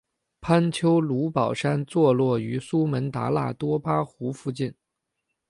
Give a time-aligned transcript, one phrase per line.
[0.39, 4.73] 潘丘卢保山坐落于苏门答腊多巴湖附近。